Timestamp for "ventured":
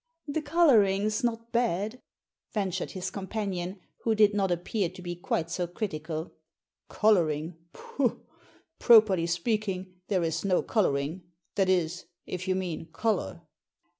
2.53-2.89